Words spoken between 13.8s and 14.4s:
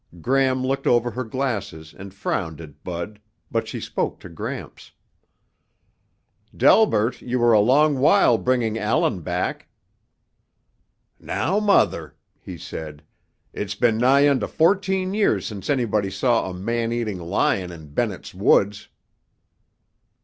nigh